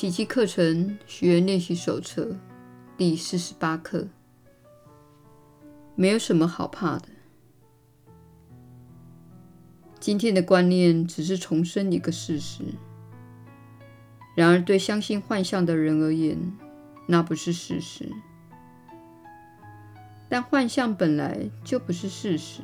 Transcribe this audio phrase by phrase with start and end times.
[0.00, 2.34] 奇迹课程许愿练习手册
[2.96, 4.08] 第四十八课：
[5.94, 7.08] 没有什么好怕的。
[10.00, 12.64] 今天的观念只是重申一个事实，
[14.34, 16.50] 然而对相信幻象的人而言，
[17.06, 18.10] 那不是事实。
[20.30, 22.62] 但幻象本来就不是事实，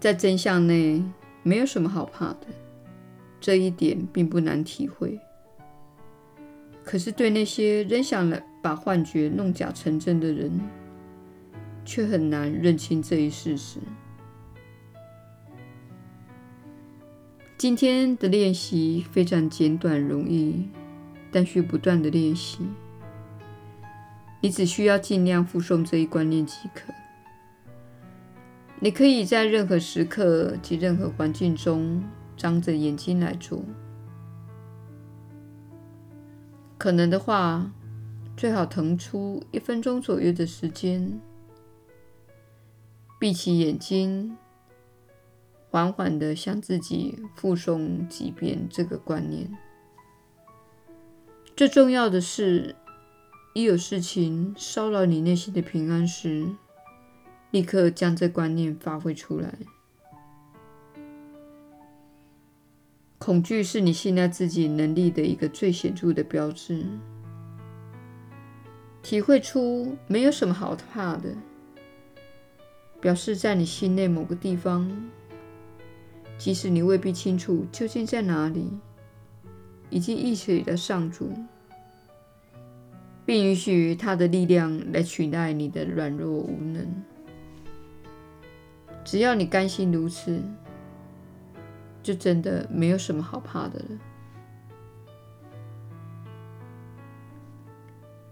[0.00, 1.04] 在真相内
[1.42, 2.46] 没有什么好怕的，
[3.44, 5.20] 这一点并不难体会。
[6.82, 10.58] 可是对那些仍想来把幻觉弄假成真的人，
[11.84, 13.80] 却很难认清这一事实。
[17.58, 20.66] 今天的练习非常简短容易，
[21.30, 22.60] 但需不断的练习。
[24.40, 26.90] 你只需要尽量附送这一观念即可。
[28.80, 32.02] 你可以在任何时刻及任何环境中
[32.44, 33.64] 张着眼睛来做。
[36.76, 37.72] 可能的话，
[38.36, 41.18] 最好腾出一分钟左右的时间，
[43.18, 44.36] 闭起眼睛，
[45.70, 49.50] 缓缓地向自己复诵几遍这个观念。
[51.56, 52.76] 最重要的是，
[53.54, 56.46] 一有事情骚扰你内心的平安时，
[57.50, 59.56] 立刻将这观念发挥出来。
[63.24, 66.84] 恐惧是你信赖自己能力的一个最显著的标志。
[69.02, 71.34] 体会出没有什么好怕的，
[73.00, 74.94] 表示在你心内某个地方，
[76.36, 78.70] 即使你未必清楚究竟在哪里，
[79.88, 81.32] 已经意识了上主。
[83.24, 86.86] 并允许他的力量来取代你的软弱无能。
[89.02, 90.42] 只要你甘心如此，
[92.04, 93.86] 就真的没有什么好怕的了。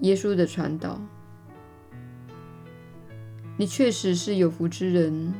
[0.00, 1.00] 耶稣的传导，
[3.56, 5.32] 你确实是有福之人。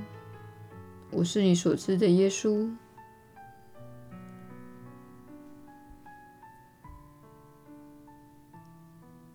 [1.11, 2.71] 我是你所知的耶稣。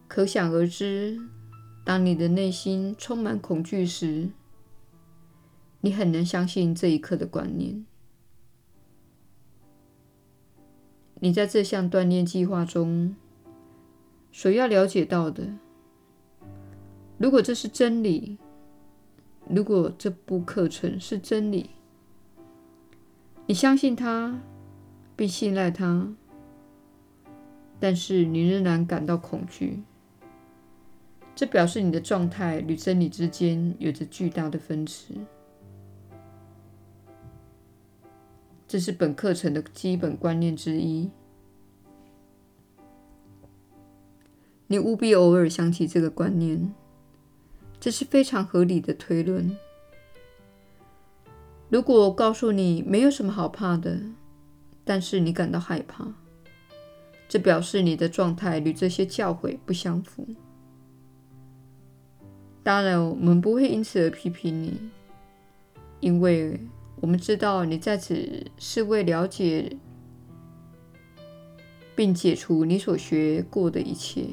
[0.07, 1.19] 可想而知，
[1.83, 4.29] 当你的内心充满恐惧时，
[5.81, 7.85] 你很难相信这一刻的观念。
[11.19, 13.15] 你在这项锻炼计划中
[14.31, 15.47] 所要了解到的，
[17.17, 18.37] 如果这是真理，
[19.49, 21.69] 如果这部课程是真理，
[23.47, 24.41] 你相信它，
[25.15, 26.13] 并信赖它，
[27.79, 29.83] 但是你仍然感到恐惧。
[31.35, 35.21] 这表示你的状态与真理之间有着巨大的分歧。
[38.75, 41.09] 这是本课程的基本观念之一。
[44.67, 46.73] 你务必偶尔想起这个观念，
[47.79, 49.57] 这是非常合理的推论。
[51.69, 53.97] 如果我告诉你没有什么好怕的，
[54.83, 56.13] 但是你感到害怕，
[57.29, 60.27] 这表示你的状态与这些教诲不相符。
[62.61, 64.77] 当然，我们不会因此而批评你，
[66.01, 66.59] 因为
[67.01, 69.77] 我们知道你在此是为了解
[71.95, 74.27] 并解除你所学过的一切。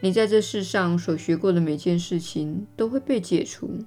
[0.00, 3.78] 你在这世上所学过的每件事情都会被解除，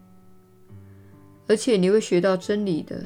[1.45, 3.05] 而且你会学到真理的。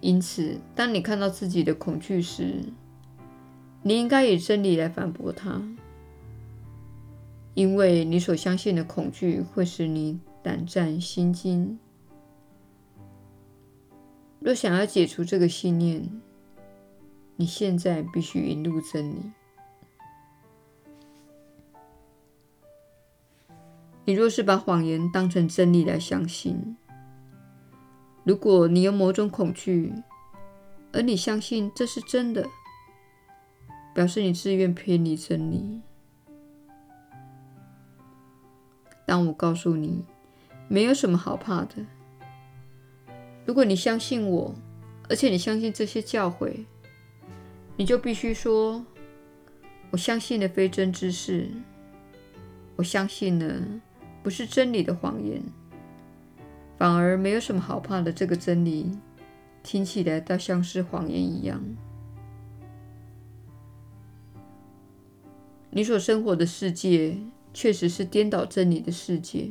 [0.00, 2.64] 因此，当你看到自己的恐惧时，
[3.82, 5.62] 你应该以真理来反驳它，
[7.54, 11.78] 因为你所相信的恐惧会使你胆战心惊。
[14.40, 16.08] 若想要解除这个信念，
[17.36, 19.32] 你现在必须引入真理。
[24.04, 26.76] 你若是把谎言当成真理来相信，
[28.24, 29.92] 如果你有某种恐惧，
[30.92, 32.44] 而你相信这是真的，
[33.94, 35.80] 表示你自愿偏离真理。
[39.12, 40.02] 当我告诉你
[40.68, 41.84] 没有什么好怕的，
[43.44, 44.54] 如果你相信我，
[45.06, 46.64] 而且你相信这些教诲，
[47.76, 48.82] 你就必须说
[49.92, 51.50] ：“我相信了非真之事，
[52.74, 53.62] 我相信了
[54.22, 55.42] 不是真理的谎言，
[56.78, 58.98] 反而没有什么好怕的。”这个真理
[59.62, 61.62] 听起来倒像是谎言一样。
[65.68, 67.18] 你所生活的世界
[67.52, 69.50] 确实是颠倒真理的世界。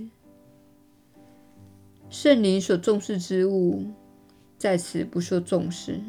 [2.10, 3.86] 圣灵所重视之物
[4.58, 6.02] 在此不受重视。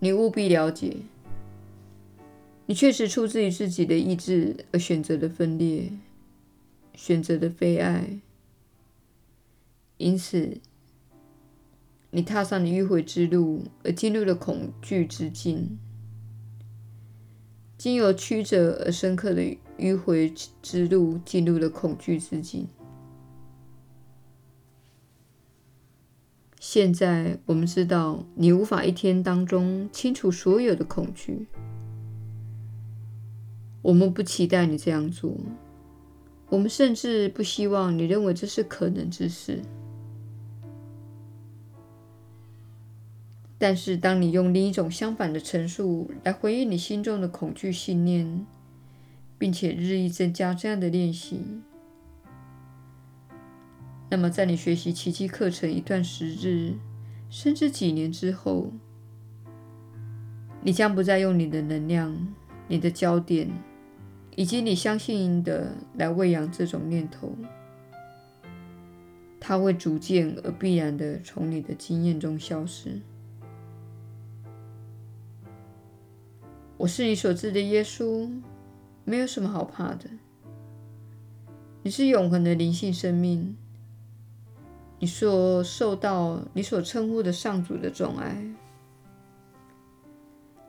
[0.00, 0.96] 你务必了解，
[2.66, 5.92] 你确实出自于自己的意志而选择了分裂，
[6.94, 8.18] 选择了非爱，
[9.98, 10.58] 因此
[12.10, 15.78] 你踏上了迂回之路，而进入了恐惧之境。
[17.78, 20.32] 经由曲折而深刻的迂回
[20.62, 22.68] 之路，进入了恐惧之境。
[26.60, 31.48] 现在我们知道，你无法一天当中清除所有的恐惧。
[33.82, 35.36] 我们不期待你这样做，
[36.48, 39.60] 我们甚至不希望你认为这是可能之事。
[43.58, 48.46] 但是，当你用另一种相反的陈述来回应你心中的恐惧信念，
[49.42, 51.40] 并且日益增加这样的练习，
[54.08, 56.74] 那么，在你学习奇迹课程一段时日，
[57.28, 58.70] 甚至几年之后，
[60.60, 62.32] 你将不再用你的能量、
[62.68, 63.50] 你的焦点
[64.36, 67.36] 以及你相信的来喂养这种念头，
[69.40, 73.00] 它会逐渐而必然地从你的经验中消失。
[76.76, 78.30] 我是你所知的耶稣，
[79.04, 80.10] 没有什么好怕的。
[81.82, 83.56] 你是永恒的灵性生命。
[84.98, 88.54] 你所受到你所称呼的上主的宠爱，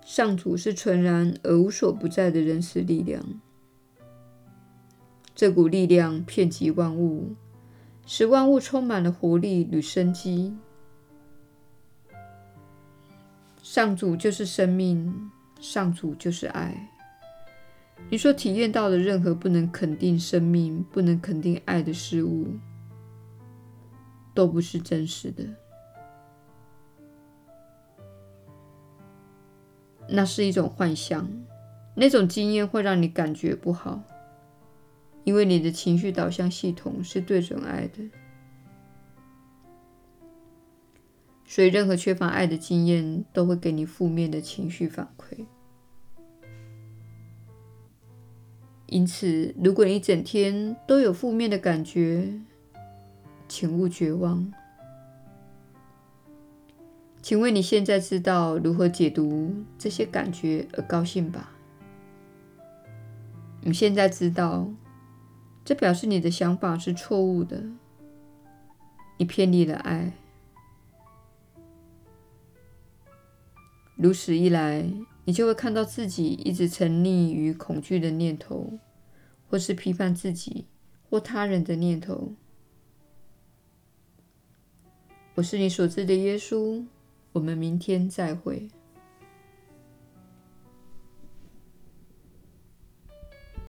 [0.03, 3.23] 上主是纯然而无所不在的人慈力量。
[5.35, 7.35] 这股力量遍及万物，
[8.07, 10.57] 使万物充满了活力与生机。
[13.61, 15.29] 上主就是生命，
[15.59, 16.89] 上主就是爱。
[18.13, 22.45] 你所体验到的任何不能肯定生命、不能肯定爱的事物，
[24.35, 25.43] 都不是真实的，
[30.07, 31.27] 那是一种幻象。
[31.95, 34.03] 那种经验会让你感觉不好，
[35.23, 38.11] 因为你的情绪导向系统是对准爱的，
[41.47, 45.47] 所以任何缺乏爱的经验都会给你负面的情绪反馈。
[48.93, 52.31] 因此，如果你整天都有负面的感觉，
[53.47, 54.53] 请勿绝望。
[57.19, 61.49] 请问你现在知道如何解读这些感觉而高兴吧？
[63.61, 64.69] 你现在知道，
[65.65, 67.63] 这表示你的想法是错误的，
[69.17, 70.13] 你偏离了爱。
[73.95, 74.87] 如此一来，
[75.25, 78.79] 你就会看到自己一直沉溺于恐惧的念头，
[79.49, 80.65] 或是批判自己
[81.09, 82.33] 或他人的念头。
[85.35, 86.85] 我是你所知的耶稣，
[87.31, 88.69] 我们明天再会。